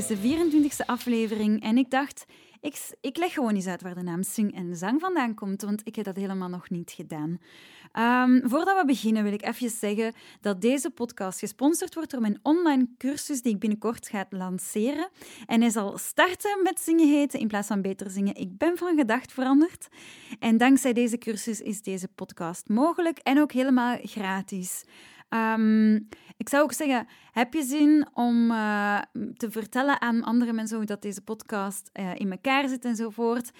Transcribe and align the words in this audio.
Is 0.00 0.06
de 0.06 0.16
24e 0.16 0.86
aflevering 0.86 1.62
en 1.62 1.78
ik 1.78 1.90
dacht, 1.90 2.24
ik, 2.60 2.90
ik 3.00 3.16
leg 3.16 3.32
gewoon 3.32 3.54
eens 3.54 3.66
uit 3.66 3.82
waar 3.82 3.94
de 3.94 4.02
naam 4.02 4.22
Sing 4.22 4.54
en 4.54 4.76
Zang 4.76 5.00
vandaan 5.00 5.34
komt, 5.34 5.62
want 5.62 5.80
ik 5.84 5.96
heb 5.96 6.04
dat 6.04 6.16
helemaal 6.16 6.48
nog 6.48 6.70
niet 6.70 6.90
gedaan. 6.90 7.38
Um, 8.28 8.48
voordat 8.48 8.80
we 8.80 8.84
beginnen 8.86 9.22
wil 9.22 9.32
ik 9.32 9.46
even 9.46 9.70
zeggen 9.70 10.12
dat 10.40 10.60
deze 10.60 10.90
podcast 10.90 11.38
gesponsord 11.38 11.94
wordt 11.94 12.10
door 12.10 12.20
mijn 12.20 12.38
online 12.42 12.88
cursus 12.98 13.42
die 13.42 13.52
ik 13.52 13.58
binnenkort 13.58 14.08
ga 14.08 14.26
lanceren. 14.30 15.08
En 15.46 15.60
hij 15.60 15.70
zal 15.70 15.98
starten 15.98 16.62
met 16.62 16.80
zingen 16.80 17.08
heten 17.08 17.40
in 17.40 17.48
plaats 17.48 17.68
van 17.68 17.82
beter 17.82 18.10
zingen. 18.10 18.34
Ik 18.34 18.58
ben 18.58 18.76
van 18.76 18.96
gedacht 18.96 19.32
veranderd. 19.32 19.88
En 20.38 20.56
dankzij 20.56 20.92
deze 20.92 21.18
cursus 21.18 21.60
is 21.60 21.82
deze 21.82 22.08
podcast 22.08 22.68
mogelijk 22.68 23.18
en 23.18 23.40
ook 23.40 23.52
helemaal 23.52 23.98
gratis. 24.02 24.84
Um, 25.34 26.08
ik 26.36 26.48
zou 26.48 26.62
ook 26.62 26.72
zeggen, 26.72 27.06
heb 27.32 27.54
je 27.54 27.62
zin 27.62 28.08
om 28.14 28.50
uh, 28.50 28.98
te 29.36 29.50
vertellen 29.50 30.00
aan 30.00 30.22
andere 30.22 30.52
mensen 30.52 30.76
hoe 30.76 30.86
dat 30.86 31.02
deze 31.02 31.20
podcast 31.20 31.90
uh, 31.92 32.14
in 32.14 32.30
elkaar 32.30 32.68
zit 32.68 32.84
enzovoort? 32.84 33.50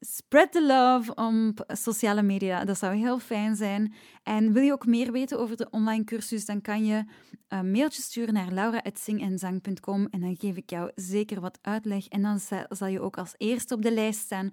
Spread 0.00 0.52
the 0.52 0.62
love 0.62 1.14
op 1.14 1.64
sociale 1.66 2.22
media, 2.22 2.64
dat 2.64 2.78
zou 2.78 2.94
heel 2.94 3.18
fijn 3.18 3.56
zijn. 3.56 3.94
En 4.22 4.52
wil 4.52 4.62
je 4.62 4.72
ook 4.72 4.86
meer 4.86 5.12
weten 5.12 5.38
over 5.38 5.56
de 5.56 5.70
online 5.70 6.04
cursus, 6.04 6.44
dan 6.44 6.60
kan 6.60 6.84
je 6.84 7.04
een 7.48 7.70
mailtje 7.70 8.02
sturen 8.02 8.34
naar 8.34 8.52
laura.zingenzang.com 8.52 10.06
en 10.10 10.20
dan 10.20 10.36
geef 10.38 10.56
ik 10.56 10.70
jou 10.70 10.90
zeker 10.94 11.40
wat 11.40 11.58
uitleg. 11.62 12.08
En 12.08 12.22
dan 12.22 12.40
zal 12.68 12.86
je 12.86 13.00
ook 13.00 13.18
als 13.18 13.34
eerste 13.36 13.74
op 13.74 13.82
de 13.82 13.92
lijst 13.92 14.20
staan 14.20 14.50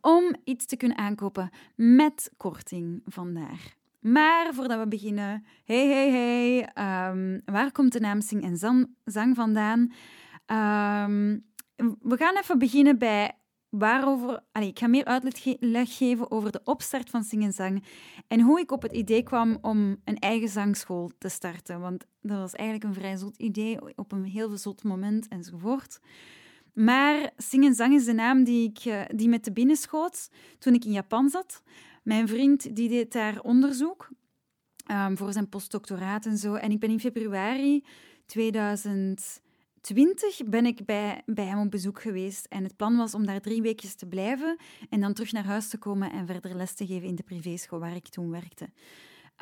om 0.00 0.34
iets 0.44 0.66
te 0.66 0.76
kunnen 0.76 0.98
aankopen 0.98 1.50
met 1.74 2.30
korting 2.36 3.02
vandaar. 3.04 3.82
Maar 4.04 4.54
voordat 4.54 4.78
we 4.78 4.88
beginnen, 4.88 5.44
hey, 5.64 5.86
hey, 5.88 6.10
hey, 6.10 7.08
um, 7.10 7.42
waar 7.44 7.72
komt 7.72 7.92
de 7.92 8.00
naam 8.00 8.20
Sing 8.20 8.42
en 8.42 8.56
Zang 9.04 9.36
vandaan? 9.36 9.80
Um, 9.80 11.44
we 12.00 12.16
gaan 12.16 12.36
even 12.36 12.58
beginnen 12.58 12.98
bij 12.98 13.32
waarover... 13.68 14.40
Allez, 14.52 14.68
ik 14.68 14.78
ga 14.78 14.86
meer 14.86 15.04
uitleg 15.04 15.96
geven 15.96 16.30
over 16.30 16.52
de 16.52 16.60
opstart 16.64 17.10
van 17.10 17.24
Sing 17.24 17.42
en 17.42 17.52
Zang 17.52 17.84
en 18.28 18.40
hoe 18.40 18.60
ik 18.60 18.72
op 18.72 18.82
het 18.82 18.92
idee 18.92 19.22
kwam 19.22 19.58
om 19.60 19.96
een 20.04 20.18
eigen 20.18 20.48
zangschool 20.48 21.10
te 21.18 21.28
starten. 21.28 21.80
Want 21.80 22.04
dat 22.20 22.38
was 22.38 22.52
eigenlijk 22.52 22.88
een 22.88 23.00
vrij 23.00 23.16
zot 23.16 23.36
idee, 23.36 23.96
op 23.96 24.12
een 24.12 24.24
heel 24.24 24.56
zot 24.56 24.82
moment 24.82 25.28
enzovoort. 25.28 26.00
Maar 26.74 27.30
Sing 27.36 27.64
en 27.64 27.74
Zang 27.74 27.94
is 27.94 28.04
de 28.04 28.12
naam 28.12 28.44
die, 28.44 28.68
ik, 28.68 28.78
eh, 28.78 29.02
die 29.14 29.28
me 29.28 29.40
te 29.40 29.52
binnen 29.52 29.76
schoot 29.76 30.30
toen 30.58 30.74
ik 30.74 30.84
in 30.84 30.92
Japan 30.92 31.28
zat. 31.28 31.62
Mijn 32.04 32.28
vriend 32.28 32.76
die 32.76 32.88
deed 32.88 33.12
daar 33.12 33.40
onderzoek 33.40 34.08
um, 34.90 35.16
voor 35.16 35.32
zijn 35.32 35.48
postdoctoraat 35.48 36.26
en 36.26 36.38
zo. 36.38 36.54
En 36.54 36.70
ik 36.70 36.80
ben 36.80 36.90
in 36.90 37.00
februari 37.00 37.84
2020 38.26 40.42
ben 40.46 40.66
ik 40.66 40.84
bij, 40.84 41.22
bij 41.26 41.44
hem 41.44 41.60
op 41.60 41.70
bezoek 41.70 42.00
geweest. 42.00 42.46
En 42.46 42.64
het 42.64 42.76
plan 42.76 42.96
was 42.96 43.14
om 43.14 43.26
daar 43.26 43.40
drie 43.40 43.62
weken 43.62 43.96
te 43.96 44.06
blijven 44.06 44.56
en 44.90 45.00
dan 45.00 45.12
terug 45.12 45.32
naar 45.32 45.44
huis 45.44 45.68
te 45.68 45.78
komen 45.78 46.12
en 46.12 46.26
verder 46.26 46.56
les 46.56 46.74
te 46.74 46.86
geven 46.86 47.08
in 47.08 47.14
de 47.14 47.22
privéschool 47.22 47.78
waar 47.78 47.96
ik 47.96 48.08
toen 48.08 48.30
werkte. 48.30 48.68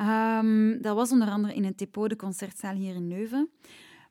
Um, 0.01 0.81
dat 0.81 0.95
was 0.95 1.11
onder 1.11 1.29
andere 1.29 1.53
in 1.53 1.63
het 1.63 1.77
Depot, 1.77 2.09
de 2.09 2.15
concertzaal 2.15 2.75
hier 2.75 2.95
in 2.95 3.07
Leuven. 3.07 3.49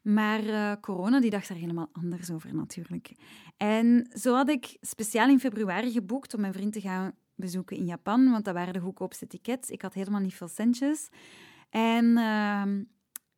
Maar 0.03 0.45
uh, 0.45 0.73
corona 0.81 1.21
die 1.21 1.31
dacht 1.31 1.49
daar 1.49 1.57
helemaal 1.57 1.89
anders 1.93 2.31
over 2.31 2.55
natuurlijk. 2.55 3.15
En 3.57 4.11
zo 4.15 4.35
had 4.35 4.49
ik 4.49 4.77
speciaal 4.81 5.29
in 5.29 5.41
februari 5.41 5.93
geboekt 5.93 6.35
om 6.35 6.41
mijn 6.41 6.53
vriend 6.53 6.73
te 6.73 6.81
gaan 6.81 7.15
bezoeken 7.35 7.77
in 7.77 7.85
Japan, 7.85 8.31
want 8.31 8.45
dat 8.45 8.55
waren 8.55 8.73
de 8.73 8.81
goedkoopste 8.81 9.27
tickets. 9.27 9.71
Ik 9.71 9.83
had 9.83 9.95
helemaal 9.95 10.21
niet 10.21 10.35
veel 10.35 10.49
centjes. 10.49 11.09
En 11.71 12.05
uh, 12.05 12.63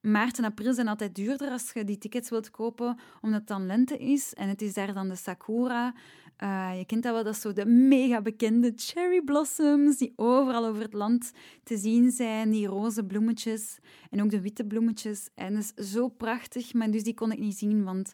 maart 0.01 0.39
en 0.39 0.45
april 0.45 0.75
zijn 0.75 0.89
altijd 0.89 1.15
duurder 1.15 1.51
als 1.51 1.73
je 1.73 1.85
die 1.85 1.99
tickets 1.99 2.31
wilt 2.31 2.51
kopen, 2.51 2.99
omdat 3.21 3.41
het 3.41 3.49
dan 3.49 3.67
lente 3.67 3.99
is. 3.99 4.35
En 4.35 4.49
het 4.49 4.63
is 4.63 4.75
daar 4.75 4.95
dan 4.95 5.09
de 5.09 5.17
sakura. 5.17 5.95
Uh, 6.43 6.79
je 6.79 6.85
kent 6.85 7.03
dat 7.03 7.13
wel, 7.13 7.25
dat 7.25 7.35
is 7.35 7.41
zo 7.41 7.53
de 7.53 7.67
mega 7.67 8.23
bekende 8.23 8.73
cherry 8.77 9.23
blossoms 9.23 9.97
die 9.97 10.13
overal 10.17 10.67
over 10.67 10.83
het 10.83 10.93
land 10.93 11.33
te 11.63 11.77
zien 11.77 12.11
zijn. 12.11 12.51
Die 12.51 12.67
roze 12.67 13.05
bloemetjes 13.05 13.79
en 14.11 14.23
ook 14.23 14.31
de 14.31 14.41
witte 14.41 14.65
bloemetjes. 14.65 15.29
En 15.35 15.55
dat 15.55 15.73
is 15.77 15.93
zo 15.93 16.09
prachtig, 16.09 16.75
maar 16.75 16.91
dus 16.91 17.03
die 17.03 17.15
kon 17.15 17.33
ik 17.33 17.39
niet 17.39 17.59
zien, 17.59 17.85
want 17.85 18.13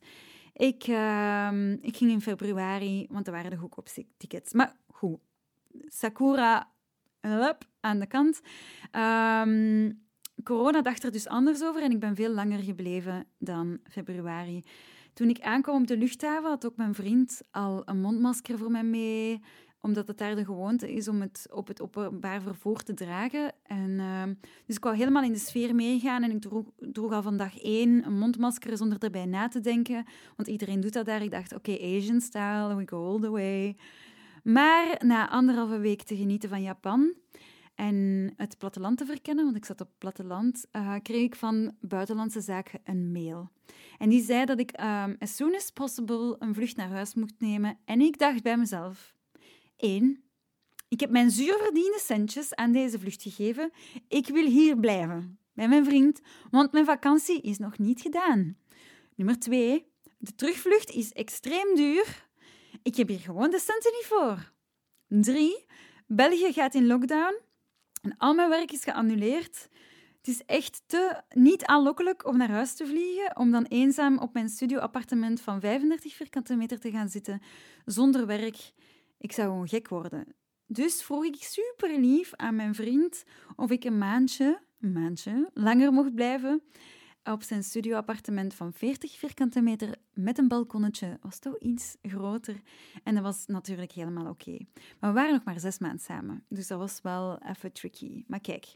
ik, 0.53 0.87
uh, 0.87 1.73
ik 1.81 1.97
ging 1.97 2.11
in 2.11 2.21
februari, 2.21 3.07
want 3.11 3.25
dat 3.25 3.35
waren 3.35 3.51
de 3.51 3.57
goedkoopste 3.57 4.07
tickets. 4.17 4.53
Maar 4.53 4.77
goed, 4.87 5.19
Sakura 5.87 6.71
up, 7.21 7.65
aan 7.81 7.99
de 7.99 8.07
kant. 8.07 8.41
Um, 8.93 10.03
corona 10.43 10.83
dacht 10.83 11.05
er 11.05 11.13
dus 11.13 11.27
anders 11.27 11.63
over 11.63 11.83
en 11.83 11.91
ik 11.91 12.01
ben 12.01 12.15
veel 12.15 12.31
langer 12.31 12.59
gebleven 12.59 13.27
dan 13.39 13.79
februari. 13.91 14.65
Toen 15.15 15.29
ik 15.29 15.41
aankwam 15.41 15.81
op 15.81 15.87
de 15.87 15.97
luchthaven 15.97 16.49
had 16.49 16.67
ook 16.67 16.77
mijn 16.77 16.95
vriend 16.95 17.41
al 17.51 17.83
een 17.85 18.01
mondmasker 18.01 18.59
voor 18.59 18.71
mij 18.71 18.85
mee, 18.85 19.41
omdat 19.81 20.09
het 20.09 20.19
daar 20.19 20.35
de 20.35 20.45
gewoonte 20.45 20.93
is 20.93 21.09
om 21.09 21.21
het 21.21 21.47
op 21.51 21.67
het 21.67 21.81
openbaar 21.81 22.43
vervoer 22.43 22.83
te 22.83 22.95
dragen. 22.95 23.53
En, 23.63 23.91
uh, 23.91 24.23
dus 24.67 24.77
ik 24.77 24.85
wou 24.85 24.97
helemaal 24.97 25.23
in 25.23 25.33
de 25.33 25.39
sfeer 25.39 25.75
meegaan 25.75 26.23
en 26.23 26.31
ik 26.31 26.41
droeg, 26.93 27.13
al 27.13 27.23
van 27.23 27.37
dag 27.37 27.61
één 27.63 28.07
een 28.07 28.19
mondmasker 28.19 28.77
zonder 28.77 28.99
erbij 28.99 29.27
na 29.27 29.49
te 29.49 29.61
denken, 29.61 30.05
want 30.37 30.49
iedereen 30.49 30.81
doet 30.81 30.93
dat 30.93 31.07
daar. 31.07 31.23
Ik 31.23 31.31
dacht, 31.31 31.55
oké, 31.55 31.73
Asian 31.73 32.21
style, 32.21 32.75
we 32.75 32.83
go 32.87 33.13
all 33.13 33.21
the 33.21 33.31
way. 33.31 33.77
Maar 34.43 35.01
na 35.05 35.31
anderhalve 35.31 35.79
week 35.79 36.03
te 36.03 36.17
genieten 36.17 36.49
van 36.49 36.63
Japan 36.63 37.15
en 37.75 38.33
het 38.37 38.59
platteland 38.59 38.99
te 38.99 39.07
verkennen, 39.07 39.45
want 39.45 39.57
ik 39.57 39.65
zat 39.65 39.81
op 39.81 39.89
platteland, 39.99 40.67
uh, 40.73 40.95
kreeg 41.03 41.23
ik 41.23 41.35
van 41.35 41.77
Buitenlandse 41.81 42.41
Zaken 42.41 42.81
een 42.85 43.13
mail. 43.13 43.51
En 43.99 44.09
die 44.09 44.23
zei 44.23 44.45
dat 44.45 44.59
ik 44.59 44.81
um, 44.81 45.17
as 45.19 45.37
soon 45.37 45.55
as 45.55 45.71
possible 45.71 46.37
een 46.39 46.55
vlucht 46.55 46.77
naar 46.77 46.91
huis 46.91 47.15
moest 47.15 47.35
nemen. 47.39 47.79
En 47.85 48.01
ik 48.01 48.19
dacht 48.19 48.43
bij 48.43 48.57
mezelf: 48.57 49.15
één, 49.77 50.23
ik 50.89 51.01
heb 51.01 51.11
mijn 51.11 51.31
zuurverdiende 51.31 51.99
centjes 52.01 52.55
aan 52.55 52.73
deze 52.73 52.99
vlucht 52.99 53.23
gegeven. 53.23 53.71
Ik 54.09 54.29
wil 54.29 54.47
hier 54.47 54.79
blijven, 54.79 55.39
bij 55.53 55.69
mijn 55.69 55.85
vriend, 55.85 56.21
want 56.51 56.73
mijn 56.73 56.85
vakantie 56.85 57.41
is 57.41 57.59
nog 57.59 57.79
niet 57.79 58.01
gedaan. 58.01 58.57
Nummer 59.15 59.39
twee, 59.39 59.87
de 60.19 60.35
terugvlucht 60.35 60.91
is 60.91 61.13
extreem 61.13 61.75
duur 61.75 62.29
ik 62.83 62.97
heb 62.97 63.09
hier 63.09 63.19
gewoon 63.19 63.51
de 63.51 63.59
centen 63.59 63.93
niet 63.93 64.07
voor. 64.07 64.53
3. 65.09 65.67
België 66.07 66.53
gaat 66.53 66.75
in 66.75 66.87
lockdown 66.87 67.39
en 68.03 68.15
al 68.17 68.35
mijn 68.35 68.49
werk 68.49 68.73
is 68.73 68.85
geannuleerd. 68.85 69.69
Het 70.17 70.29
is 70.29 70.43
echt 70.47 70.83
te 70.87 71.23
niet 71.35 71.65
aanlokkelijk 71.65 72.27
om 72.27 72.37
naar 72.37 72.51
huis 72.51 72.75
te 72.75 72.87
vliegen, 72.87 73.37
om 73.37 73.51
dan 73.51 73.65
eenzaam 73.65 74.19
op 74.19 74.33
mijn 74.33 74.49
studioappartement 74.49 75.41
van 75.41 75.61
35 75.61 76.15
vierkante 76.15 76.57
meter 76.57 76.81
te 76.81 76.91
gaan 76.91 77.09
zitten, 77.09 77.43
zonder 77.85 78.27
werk. 78.27 78.73
Ik 79.19 79.33
zou 79.33 79.49
gewoon 79.49 79.69
gek 79.69 79.89
worden. 79.89 80.35
Dus 80.67 81.03
vroeg 81.03 81.25
ik 81.25 81.37
super 81.39 81.99
lief 81.99 82.35
aan 82.35 82.57
mijn 82.57 82.75
vriend 82.75 83.25
of 83.57 83.71
ik 83.71 83.85
een 83.85 83.99
maandje, 83.99 84.61
een 84.81 84.93
maandje 84.93 85.51
langer 85.55 85.93
mocht 85.93 86.15
blijven 86.15 86.63
op 87.25 87.43
zijn 87.43 87.63
studioappartement 87.63 88.55
van 88.55 88.73
40 88.73 89.19
vierkante 89.19 89.61
meter 89.61 89.95
met 90.13 90.39
een 90.39 90.49
balkonnetje. 90.49 91.19
was 91.21 91.39
toch 91.39 91.59
iets 91.59 91.97
groter. 92.03 92.61
En 93.03 93.15
dat 93.15 93.23
was 93.23 93.47
natuurlijk 93.47 93.93
helemaal 93.93 94.27
oké. 94.27 94.59
Maar 95.01 95.11
we 95.11 95.19
waren 95.19 95.33
nog 95.33 95.45
maar 95.45 95.61
zes 95.61 95.79
maanden 95.79 96.01
samen. 96.01 96.45
Dus 96.49 96.67
dat 96.67 96.79
was 96.79 97.01
wel 97.03 97.39
even 97.39 97.73
tricky. 97.73 98.25
Maar 98.27 98.41
kijk. 98.41 98.67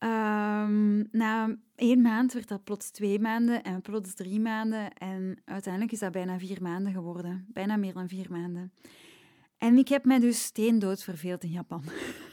Um, 0.00 1.08
na 1.10 1.56
één 1.74 2.00
maand 2.02 2.32
werd 2.32 2.48
dat 2.48 2.64
plots 2.64 2.90
twee 2.90 3.20
maanden 3.20 3.62
en 3.62 3.80
plots 3.80 4.14
drie 4.14 4.40
maanden. 4.40 4.92
En 4.92 5.38
uiteindelijk 5.44 5.92
is 5.92 5.98
dat 5.98 6.12
bijna 6.12 6.38
vier 6.38 6.62
maanden 6.62 6.92
geworden. 6.92 7.46
Bijna 7.48 7.76
meer 7.76 7.92
dan 7.92 8.08
vier 8.08 8.26
maanden. 8.30 8.72
En 9.56 9.78
ik 9.78 9.88
heb 9.88 10.04
mij 10.04 10.18
dus 10.18 10.42
steendood 10.42 11.02
verveeld 11.02 11.42
in 11.42 11.50
Japan. 11.50 11.82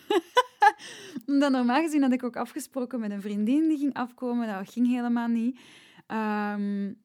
Omdat 1.25 1.51
normaal 1.51 1.81
gezien 1.81 2.01
had 2.01 2.12
ik 2.12 2.24
ook 2.24 2.36
afgesproken 2.36 3.00
met 3.00 3.12
een 3.12 3.22
vriendin 3.22 3.68
die 3.68 3.77
ging 3.77 3.94
afkomen. 3.94 4.48
Dat 4.48 4.72
ging 4.72 4.88
helemaal 4.88 5.27
niet. 5.27 5.60
Um, 6.07 7.04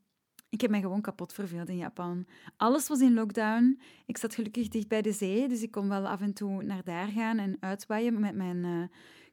ik 0.50 0.60
heb 0.60 0.70
mij 0.70 0.80
gewoon 0.80 1.00
kapot 1.00 1.32
verveeld 1.32 1.68
in 1.68 1.76
Japan. 1.76 2.26
Alles 2.56 2.88
was 2.88 3.00
in 3.00 3.14
lockdown. 3.14 3.80
Ik 4.06 4.18
zat 4.18 4.34
gelukkig 4.34 4.68
dicht 4.68 4.88
bij 4.88 5.02
de 5.02 5.12
zee, 5.12 5.48
dus 5.48 5.62
ik 5.62 5.70
kon 5.70 5.88
wel 5.88 6.08
af 6.08 6.20
en 6.20 6.32
toe 6.32 6.62
naar 6.62 6.84
daar 6.84 7.06
gaan 7.06 7.38
en 7.38 7.56
uitwaaien 7.60 8.20
met 8.20 8.34
mijn 8.34 8.64
uh, 8.64 8.82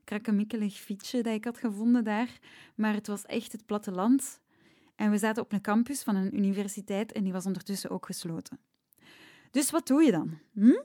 krakkemikkelig 0.03 0.73
fietsje 0.73 1.21
dat 1.21 1.33
ik 1.33 1.45
had 1.45 1.57
gevonden 1.57 2.03
daar. 2.03 2.39
Maar 2.75 2.93
het 2.93 3.07
was 3.07 3.25
echt 3.25 3.51
het 3.51 3.65
platteland. 3.65 4.39
En 4.95 5.11
we 5.11 5.17
zaten 5.17 5.43
op 5.43 5.51
een 5.51 5.61
campus 5.61 6.03
van 6.03 6.15
een 6.15 6.37
universiteit 6.37 7.11
en 7.11 7.23
die 7.23 7.33
was 7.33 7.45
ondertussen 7.45 7.89
ook 7.89 8.05
gesloten. 8.05 8.59
Dus 9.51 9.71
wat 9.71 9.87
doe 9.87 10.03
je 10.03 10.11
dan? 10.11 10.39
Hm? 10.53 10.81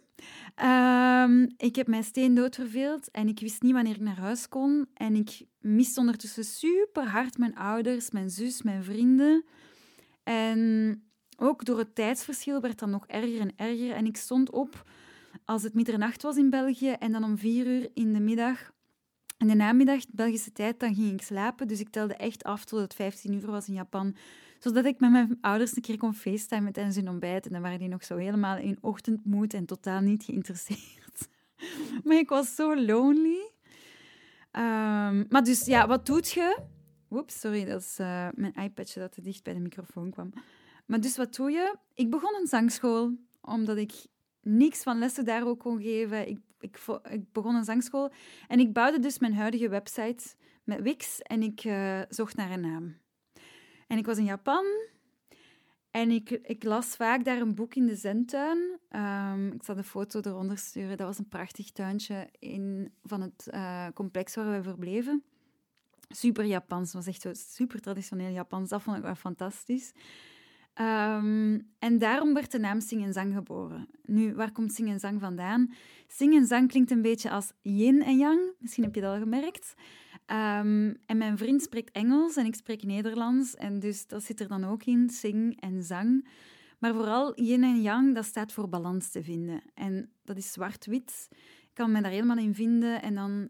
Ehm, 0.54 1.48
ik 1.56 1.76
heb 1.76 1.86
mij 1.86 2.02
steendood 2.02 2.54
verveeld 2.54 3.10
en 3.10 3.28
ik 3.28 3.40
wist 3.40 3.62
niet 3.62 3.72
wanneer 3.72 3.94
ik 3.94 4.00
naar 4.00 4.18
huis 4.18 4.48
kon. 4.48 4.88
En 4.94 5.14
ik 5.16 5.44
miste 5.60 6.00
ondertussen 6.00 6.44
super 6.44 7.06
hard 7.08 7.38
mijn 7.38 7.56
ouders, 7.56 8.10
mijn 8.10 8.30
zus, 8.30 8.62
mijn 8.62 8.84
vrienden. 8.84 9.44
En 10.22 11.02
ook 11.36 11.64
door 11.64 11.78
het 11.78 11.94
tijdsverschil 11.94 12.60
werd 12.60 12.78
dat 12.78 12.88
nog 12.88 13.06
erger 13.06 13.40
en 13.40 13.52
erger. 13.56 13.90
En 13.90 14.06
ik 14.06 14.16
stond 14.16 14.50
op 14.50 14.90
als 15.44 15.62
het 15.62 15.74
middernacht 15.74 16.22
was 16.22 16.36
in 16.36 16.50
België 16.50 16.90
en 16.90 17.12
dan 17.12 17.24
om 17.24 17.38
vier 17.38 17.66
uur 17.66 17.90
in 17.94 18.12
de 18.12 18.20
middag 18.20 18.72
in 19.38 19.48
de 19.48 19.54
namiddag, 19.54 20.02
Belgische 20.10 20.52
tijd, 20.52 20.80
dan 20.80 20.94
ging 20.94 21.12
ik 21.12 21.22
slapen. 21.22 21.68
Dus 21.68 21.80
ik 21.80 21.88
telde 21.88 22.14
echt 22.14 22.44
af 22.44 22.64
tot 22.64 22.80
het 22.80 22.94
15 22.94 23.32
uur 23.32 23.46
was 23.46 23.68
in 23.68 23.74
Japan. 23.74 24.16
Zodat 24.58 24.84
ik 24.84 25.00
met 25.00 25.10
mijn 25.10 25.38
ouders 25.40 25.76
een 25.76 25.82
keer 25.82 25.98
kon 25.98 26.14
facetimen 26.14 26.72
tijdens 26.72 26.96
hun 26.96 27.08
ontbijt. 27.08 27.46
En 27.46 27.52
dan 27.52 27.62
waren 27.62 27.78
die 27.78 27.88
nog 27.88 28.04
zo 28.04 28.16
helemaal 28.16 28.56
in 28.56 28.78
ochtendmoed 28.80 29.54
en 29.54 29.66
totaal 29.66 30.00
niet 30.00 30.24
geïnteresseerd. 30.24 31.28
maar 32.04 32.16
ik 32.16 32.28
was 32.28 32.54
zo 32.54 32.76
lonely. 32.76 33.50
Um, 34.52 35.26
maar 35.28 35.44
dus, 35.44 35.64
ja, 35.64 35.86
wat 35.86 36.06
doet 36.06 36.30
je? 36.30 36.58
Oeps, 37.10 37.40
sorry, 37.40 37.64
dat 37.64 37.80
is 37.80 37.98
uh, 38.00 38.28
mijn 38.34 38.54
iPadje 38.54 39.00
dat 39.00 39.12
te 39.12 39.20
dicht 39.20 39.42
bij 39.42 39.54
de 39.54 39.60
microfoon 39.60 40.10
kwam. 40.10 40.32
Maar 40.86 41.00
dus, 41.00 41.16
wat 41.16 41.34
doe 41.34 41.50
je? 41.50 41.76
Ik 41.94 42.10
begon 42.10 42.34
een 42.40 42.46
zangschool, 42.46 43.12
omdat 43.40 43.76
ik 43.76 43.92
niks 44.40 44.82
van 44.82 44.98
lessen 44.98 45.24
daar 45.24 45.46
ook 45.46 45.58
kon 45.58 45.82
geven. 45.82 46.28
Ik, 46.28 46.38
ik, 46.62 46.78
ik 47.10 47.32
begon 47.32 47.54
een 47.54 47.64
zangschool 47.64 48.12
en 48.48 48.58
ik 48.58 48.72
bouwde 48.72 48.98
dus 48.98 49.18
mijn 49.18 49.34
huidige 49.34 49.68
website 49.68 50.24
met 50.64 50.80
Wix 50.80 51.22
en 51.22 51.42
ik 51.42 51.64
uh, 51.64 52.00
zocht 52.08 52.36
naar 52.36 52.50
een 52.50 52.60
naam. 52.60 52.96
En 53.86 53.98
ik 53.98 54.06
was 54.06 54.18
in 54.18 54.24
Japan 54.24 54.64
en 55.90 56.10
ik, 56.10 56.30
ik 56.30 56.64
las 56.64 56.96
vaak 56.96 57.24
daar 57.24 57.40
een 57.40 57.54
boek 57.54 57.74
in 57.74 57.86
de 57.86 57.96
zentuin. 57.96 58.78
Um, 58.90 59.52
ik 59.52 59.64
zal 59.64 59.74
de 59.74 59.82
foto 59.82 60.20
eronder 60.20 60.58
sturen. 60.58 60.96
Dat 60.96 61.06
was 61.06 61.18
een 61.18 61.28
prachtig 61.28 61.70
tuintje 61.70 62.28
in, 62.38 62.92
van 63.02 63.20
het 63.20 63.48
uh, 63.50 63.86
complex 63.94 64.34
waar 64.34 64.50
we 64.56 64.62
verbleven. 64.62 65.22
Super 66.08 66.44
Japans, 66.44 66.92
was 66.92 67.06
echt 67.06 67.28
super 67.32 67.80
traditioneel 67.80 68.32
Japans. 68.32 68.68
Dat 68.68 68.82
vond 68.82 68.96
ik 68.96 69.02
wel 69.02 69.14
fantastisch. 69.14 69.92
Um, 70.80 71.70
en 71.78 71.98
daarom 71.98 72.34
werd 72.34 72.50
de 72.50 72.58
naam 72.58 72.80
Sing 72.80 73.04
en 73.04 73.12
Zang 73.12 73.34
geboren. 73.34 73.88
Nu, 74.04 74.34
waar 74.34 74.52
komt 74.52 74.72
Sing 74.72 74.88
en 74.88 75.00
Zang 75.00 75.20
vandaan? 75.20 75.72
Sing 76.06 76.34
en 76.34 76.46
Zang 76.46 76.68
klinkt 76.68 76.90
een 76.90 77.02
beetje 77.02 77.30
als 77.30 77.52
yin 77.62 78.02
en 78.02 78.16
yang. 78.16 78.40
Misschien 78.58 78.84
heb 78.84 78.94
je 78.94 79.00
dat 79.00 79.14
al 79.14 79.20
gemerkt. 79.20 79.74
Um, 80.26 80.96
en 81.06 81.16
mijn 81.16 81.38
vriend 81.38 81.62
spreekt 81.62 81.92
Engels 81.92 82.36
en 82.36 82.46
ik 82.46 82.54
spreek 82.54 82.82
Nederlands. 82.82 83.54
En 83.54 83.80
dus 83.80 84.06
dat 84.06 84.22
zit 84.22 84.40
er 84.40 84.48
dan 84.48 84.64
ook 84.64 84.84
in, 84.84 85.10
Sing 85.10 85.60
en 85.60 85.82
Zang. 85.82 86.28
Maar 86.78 86.94
vooral 86.94 87.40
yin 87.40 87.62
en 87.62 87.82
yang, 87.82 88.14
dat 88.14 88.24
staat 88.24 88.52
voor 88.52 88.68
balans 88.68 89.10
te 89.10 89.22
vinden. 89.22 89.62
En 89.74 90.10
dat 90.24 90.36
is 90.36 90.52
zwart-wit. 90.52 91.28
Ik 91.62 91.70
kan 91.72 91.92
me 91.92 92.02
daar 92.02 92.10
helemaal 92.10 92.38
in 92.38 92.54
vinden. 92.54 93.02
En 93.02 93.14
dan 93.14 93.48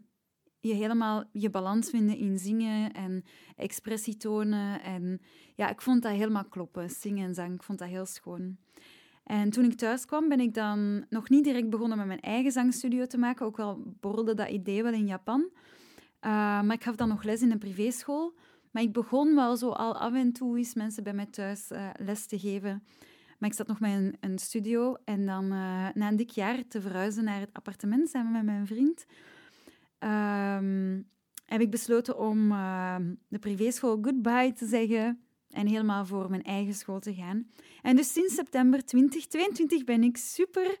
je 0.67 0.73
helemaal 0.73 1.23
je 1.31 1.49
balans 1.49 1.89
vinden 1.89 2.17
in 2.17 2.39
zingen 2.39 2.91
en 2.93 3.23
expressie 3.55 4.17
tonen. 4.17 4.81
En 4.81 5.21
ja, 5.55 5.69
ik 5.69 5.81
vond 5.81 6.01
dat 6.01 6.11
helemaal 6.11 6.45
kloppen, 6.45 6.89
zingen 6.89 7.27
en 7.27 7.33
zang. 7.33 7.53
Ik 7.53 7.63
vond 7.63 7.79
dat 7.79 7.87
heel 7.87 8.05
schoon. 8.05 8.57
En 9.23 9.49
toen 9.49 9.63
ik 9.63 9.75
thuis 9.75 10.05
kwam, 10.05 10.29
ben 10.29 10.39
ik 10.39 10.53
dan 10.53 11.05
nog 11.09 11.29
niet 11.29 11.43
direct 11.43 11.69
begonnen 11.69 11.97
met 11.97 12.07
mijn 12.07 12.19
eigen 12.19 12.51
zangstudio 12.51 13.05
te 13.05 13.17
maken. 13.17 13.45
Ook 13.45 13.59
al 13.59 13.83
borrelde 13.99 14.33
dat 14.33 14.49
idee 14.49 14.83
wel 14.83 14.93
in 14.93 15.05
Japan. 15.05 15.39
Uh, 15.41 16.31
maar 16.61 16.73
ik 16.73 16.83
gaf 16.83 16.95
dan 16.95 17.07
nog 17.07 17.23
les 17.23 17.41
in 17.41 17.51
een 17.51 17.57
privéschool. 17.57 18.33
Maar 18.71 18.83
ik 18.83 18.93
begon 18.93 19.35
wel 19.35 19.57
zo 19.57 19.69
al 19.69 19.97
af 19.97 20.13
en 20.13 20.31
toe 20.31 20.57
eens 20.57 20.73
mensen 20.73 21.03
bij 21.03 21.13
mij 21.13 21.25
thuis 21.25 21.71
uh, 21.71 21.89
les 21.99 22.25
te 22.25 22.39
geven. 22.39 22.83
Maar 23.39 23.49
ik 23.49 23.55
zat 23.55 23.67
nog 23.67 23.79
met 23.79 24.15
een, 24.19 24.39
studio. 24.39 24.95
En 25.05 25.25
dan 25.25 25.43
uh, 25.43 25.87
na 25.93 26.07
een 26.07 26.15
dik 26.15 26.29
jaar 26.29 26.67
te 26.67 26.81
verhuizen 26.81 27.23
naar 27.23 27.39
het 27.39 27.53
appartement 27.53 28.09
samen 28.09 28.31
met 28.31 28.43
mijn 28.43 28.67
vriend 28.67 29.05
um, 30.03 31.09
heb 31.45 31.61
ik 31.61 31.71
besloten 31.71 32.17
om 32.17 32.51
uh, 32.51 32.95
de 33.27 33.39
privéschool 33.39 33.97
goodbye 34.01 34.53
te 34.55 34.65
zeggen 34.65 35.23
en 35.49 35.67
helemaal 35.67 36.05
voor 36.05 36.29
mijn 36.29 36.43
eigen 36.43 36.73
school 36.73 36.99
te 36.99 37.13
gaan. 37.13 37.47
En 37.81 37.95
dus 37.95 38.13
sinds 38.13 38.35
september 38.35 38.85
2022 38.85 39.83
ben 39.83 40.03
ik 40.03 40.17
super 40.17 40.77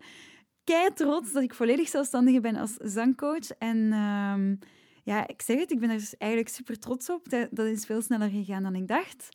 kei 0.63 0.93
trots 0.93 1.31
dat 1.31 1.43
ik 1.43 1.53
volledig 1.53 1.87
zelfstandige 1.87 2.39
ben 2.39 2.55
als 2.55 2.73
zangcoach. 2.73 3.49
En 3.57 3.77
um, 3.93 4.59
ja, 5.03 5.27
ik 5.27 5.41
zeg 5.41 5.59
het, 5.59 5.71
ik 5.71 5.79
ben 5.79 5.89
er 5.89 5.97
dus 5.97 6.17
eigenlijk 6.17 6.51
super 6.51 6.79
trots 6.79 7.09
op. 7.09 7.29
Dat, 7.29 7.65
is 7.65 7.85
veel 7.85 8.01
sneller 8.01 8.29
gegaan 8.29 8.63
dan 8.63 8.75
ik 8.75 8.87
dacht. 8.87 9.29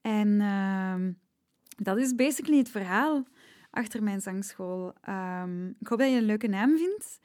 En 0.00 0.38
dat 1.76 1.98
is 1.98 2.14
basically 2.14 2.58
het 2.58 2.70
verhaal 2.70 3.26
achter 3.70 4.02
mijn 4.02 4.20
zangschool. 4.20 4.88
Ik 5.80 5.88
hoop 5.88 5.98
dat 5.98 6.10
je 6.10 6.16
een 6.16 6.22
leuke 6.22 6.48
naam 6.48 6.76
vindt. 6.78 7.20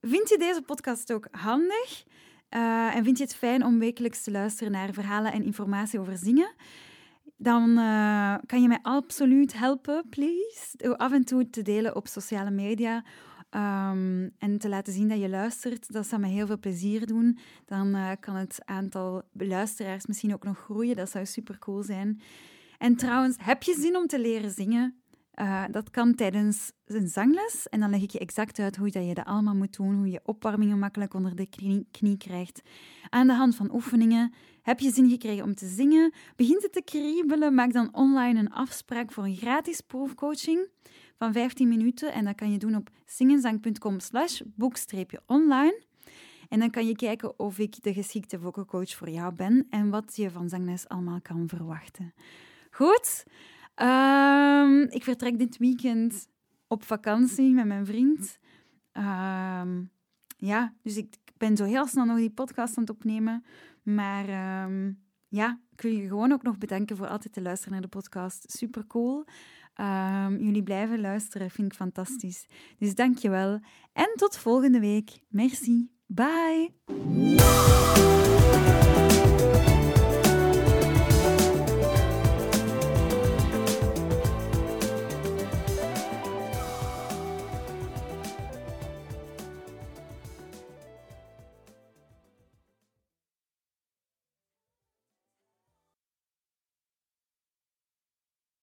Vind 0.00 0.28
je 0.28 0.38
deze 0.38 0.62
podcast 0.62 1.12
ook 1.12 1.28
handig? 1.30 2.04
Uh, 2.50 2.96
en 2.96 3.04
vind 3.04 3.18
je 3.18 3.24
het 3.24 3.34
fijn 3.34 3.64
om 3.64 3.78
wekelijks 3.78 4.22
te 4.22 4.30
luisteren 4.30 4.72
naar 4.72 4.92
verhalen 4.92 5.32
en 5.32 5.44
informatie 5.44 6.00
over 6.00 6.16
zingen? 6.16 6.54
Dan 7.36 7.70
uh, 7.70 8.34
kan 8.46 8.62
je 8.62 8.68
mij 8.68 8.78
absoluut 8.82 9.58
helpen, 9.58 10.06
please. 10.08 10.76
Door 10.76 10.96
af 10.96 11.12
en 11.12 11.24
toe 11.24 11.50
te 11.50 11.62
delen 11.62 11.96
op 11.96 12.06
sociale 12.06 12.50
media. 12.50 13.04
Um, 13.50 14.34
en 14.38 14.58
te 14.58 14.68
laten 14.68 14.92
zien 14.92 15.08
dat 15.08 15.20
je 15.20 15.28
luistert. 15.28 15.92
Dat 15.92 16.06
zou 16.06 16.20
me 16.20 16.28
heel 16.28 16.46
veel 16.46 16.58
plezier 16.58 17.06
doen. 17.06 17.38
Dan 17.64 17.96
uh, 17.96 18.10
kan 18.20 18.34
het 18.34 18.60
aantal 18.64 19.22
luisteraars 19.32 20.06
misschien 20.06 20.34
ook 20.34 20.44
nog 20.44 20.58
groeien. 20.58 20.96
Dat 20.96 21.10
zou 21.10 21.26
super 21.26 21.58
cool 21.58 21.82
zijn. 21.82 22.20
En 22.78 22.96
trouwens, 22.96 23.36
heb 23.40 23.62
je 23.62 23.74
zin 23.74 23.96
om 23.96 24.06
te 24.06 24.20
leren 24.20 24.50
zingen? 24.50 25.00
Uh, 25.40 25.64
dat 25.70 25.90
kan 25.90 26.14
tijdens 26.14 26.72
een 26.84 27.08
zangles 27.08 27.68
en 27.68 27.80
dan 27.80 27.90
leg 27.90 28.02
ik 28.02 28.10
je 28.10 28.18
exact 28.18 28.58
uit 28.58 28.76
hoe 28.76 29.06
je 29.06 29.14
dat 29.14 29.24
allemaal 29.24 29.54
moet 29.54 29.76
doen, 29.76 29.94
hoe 29.94 30.10
je 30.10 30.20
opwarmingen 30.24 30.78
makkelijk 30.78 31.14
onder 31.14 31.36
de 31.36 31.46
knie, 31.90 32.16
krijgt. 32.16 32.62
Aan 33.08 33.26
de 33.26 33.32
hand 33.32 33.56
van 33.56 33.74
oefeningen. 33.74 34.32
Heb 34.62 34.80
je 34.80 34.90
zin 34.90 35.10
gekregen 35.10 35.44
om 35.44 35.54
te 35.54 35.66
zingen? 35.66 36.12
Begint 36.36 36.62
het 36.62 36.72
te 36.72 36.82
kriebelen? 36.82 37.54
Maak 37.54 37.72
dan 37.72 37.94
online 37.94 38.38
een 38.38 38.52
afspraak 38.52 39.12
voor 39.12 39.24
een 39.24 39.36
gratis 39.36 39.80
proefcoaching 39.80 40.68
van 41.16 41.32
15 41.32 41.68
minuten. 41.68 42.12
En 42.12 42.24
dat 42.24 42.34
kan 42.34 42.52
je 42.52 42.58
doen 42.58 42.74
op 42.74 42.90
zingenzang.com 43.06 44.00
slash 44.00 44.40
boekstreepje-online. 44.44 45.82
En 46.48 46.58
dan 46.58 46.70
kan 46.70 46.86
je 46.86 46.96
kijken 46.96 47.38
of 47.38 47.58
ik 47.58 47.82
de 47.82 47.92
geschikte 47.92 48.38
vocalcoach 48.38 48.94
voor 48.94 49.10
jou 49.10 49.34
ben 49.34 49.66
en 49.70 49.90
wat 49.90 50.16
je 50.16 50.30
van 50.30 50.48
zangles 50.48 50.88
allemaal 50.88 51.20
kan 51.20 51.48
verwachten. 51.48 52.14
Goed? 52.70 53.24
Um, 53.82 54.82
ik 54.82 55.04
vertrek 55.04 55.38
dit 55.38 55.56
weekend 55.56 56.28
op 56.66 56.84
vakantie 56.84 57.52
met 57.52 57.66
mijn 57.66 57.86
vriend. 57.86 58.38
Um, 58.92 59.90
ja, 60.36 60.74
dus 60.82 60.96
ik 60.96 61.16
ben 61.36 61.56
zo 61.56 61.64
heel 61.64 61.86
snel 61.86 62.04
nog 62.04 62.16
die 62.16 62.30
podcast 62.30 62.76
aan 62.76 62.82
het 62.82 62.92
opnemen. 62.92 63.44
Maar 63.82 64.64
um, 64.64 65.02
ja, 65.28 65.60
wil 65.76 65.92
je 65.92 66.08
gewoon 66.08 66.32
ook 66.32 66.42
nog 66.42 66.58
bedanken 66.58 66.96
voor 66.96 67.06
altijd 67.06 67.32
te 67.32 67.42
luisteren 67.42 67.72
naar 67.72 67.82
de 67.82 67.88
podcast. 67.88 68.52
Super 68.52 68.86
cool. 68.86 69.24
jullie 70.38 70.62
blijven 70.62 71.00
luisteren, 71.00 71.50
vind 71.50 71.72
ik 71.72 71.78
fantastisch. 71.78 72.46
Dus 72.78 72.94
dank 72.94 73.18
je 73.18 73.30
wel. 73.30 73.60
En 73.92 74.12
tot 74.16 74.36
volgende 74.36 74.80
week. 74.80 75.18
Merci. 75.28 75.90
Bye. 76.06 76.72